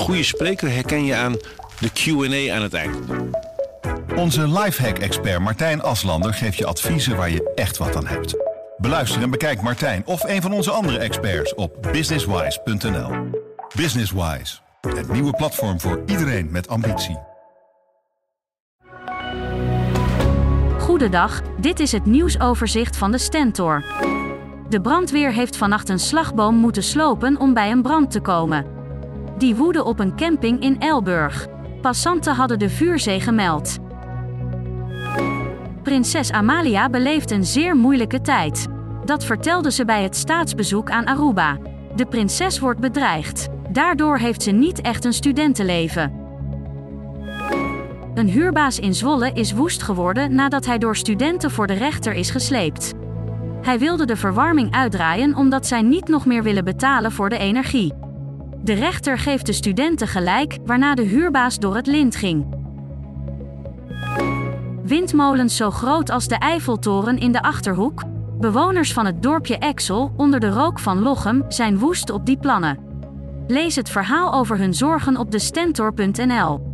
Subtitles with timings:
[0.00, 1.36] goede spreker herken je aan
[1.78, 2.96] de QA aan het eind.
[4.16, 8.36] Onze lifehack-expert Martijn Aslander geeft je adviezen waar je echt wat aan hebt.
[8.76, 13.10] Beluister en bekijk Martijn of een van onze andere experts op businesswise.nl.
[13.76, 17.18] Businesswise, het nieuwe platform voor iedereen met ambitie.
[20.78, 23.84] Goedendag, dit is het nieuwsoverzicht van de Stentor.
[24.68, 28.79] De brandweer heeft vannacht een slagboom moeten slopen om bij een brand te komen.
[29.40, 31.46] Die woedde op een camping in Elburg.
[31.80, 33.78] Passanten hadden de vuurzee gemeld.
[35.82, 38.66] Prinses Amalia beleeft een zeer moeilijke tijd.
[39.04, 41.58] Dat vertelde ze bij het staatsbezoek aan Aruba.
[41.96, 43.48] De prinses wordt bedreigd.
[43.70, 46.12] Daardoor heeft ze niet echt een studentenleven.
[48.14, 52.30] Een huurbaas in Zwolle is woest geworden nadat hij door studenten voor de rechter is
[52.30, 52.92] gesleept.
[53.62, 58.08] Hij wilde de verwarming uitdraaien omdat zij niet nog meer willen betalen voor de energie.
[58.62, 62.58] De rechter geeft de studenten gelijk, waarna de huurbaas door het lint ging.
[64.82, 68.02] Windmolens zo groot als de Eiffeltoren in de achterhoek.
[68.38, 72.78] Bewoners van het dorpje Exel, onder de rook van Lochem, zijn woest op die plannen.
[73.46, 76.68] Lees het verhaal over hun zorgen op de stentor.nl.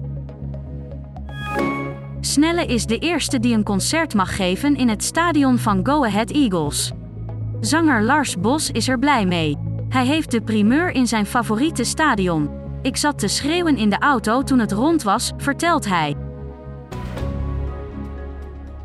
[2.21, 6.31] Snelle is de eerste die een concert mag geven in het stadion van Go Ahead
[6.31, 6.93] Eagles.
[7.61, 9.66] Zanger Lars Bos is er blij mee.
[9.97, 12.51] Hij heeft de primeur in zijn favoriete stadion.
[12.83, 16.15] Ik zat te schreeuwen in de auto toen het rond was, vertelt hij.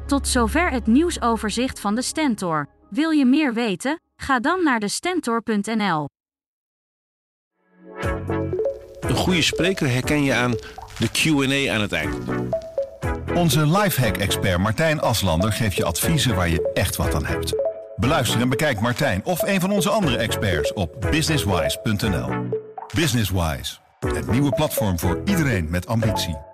[0.05, 2.67] Tot zover het nieuwsoverzicht van de Stentor.
[2.89, 3.99] Wil je meer weten?
[4.15, 6.09] Ga dan naar de stentor.nl.
[8.99, 10.51] Een goede spreker herken je aan
[10.97, 12.15] de QA aan het eind.
[13.33, 17.70] Onze lifehack-expert Martijn Aslander geeft je adviezen waar je echt wat aan hebt.
[18.01, 22.29] Beluister en bekijk Martijn of een van onze andere experts op businesswise.nl.
[22.95, 26.50] Businesswise, het nieuwe platform voor iedereen met ambitie.